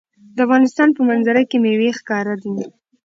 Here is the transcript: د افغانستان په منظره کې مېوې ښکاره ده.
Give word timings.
د 0.35 0.37
افغانستان 0.45 0.89
په 0.97 1.01
منظره 1.09 1.41
کې 1.49 1.57
مېوې 1.63 1.89
ښکاره 1.99 2.35
ده. 2.41 2.53